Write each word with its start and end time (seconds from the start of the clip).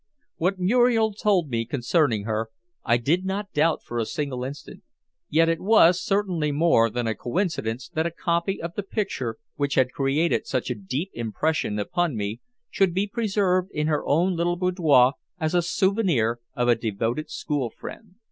What 0.37 0.57
Muriel 0.57 1.13
told 1.13 1.49
me 1.49 1.63
concerning 1.63 2.23
her, 2.23 2.49
I 2.83 2.97
did 2.97 3.23
not 3.23 3.53
doubt 3.53 3.83
for 3.83 3.99
a 3.99 4.05
single 4.07 4.43
instant. 4.43 4.81
Yet 5.29 5.47
it 5.47 5.59
was 5.61 5.99
certainly 6.01 6.51
more 6.51 6.89
than 6.89 7.05
a 7.05 7.13
coincidence 7.13 7.87
that 7.89 8.07
a 8.07 8.09
copy 8.09 8.59
of 8.59 8.73
the 8.73 8.81
picture 8.81 9.37
which 9.57 9.75
had 9.75 9.91
created 9.93 10.47
such 10.47 10.71
a 10.71 10.73
deep 10.73 11.11
impression 11.13 11.77
upon 11.77 12.15
me 12.15 12.39
should 12.71 12.95
be 12.95 13.05
preserved 13.05 13.69
in 13.71 13.85
her 13.85 14.03
own 14.03 14.35
little 14.35 14.55
boudoir 14.55 15.13
as 15.39 15.53
a 15.53 15.61
souvenir 15.61 16.39
of 16.55 16.67
a 16.67 16.73
devoted 16.73 17.29
school 17.29 17.69
friend. 17.69 18.15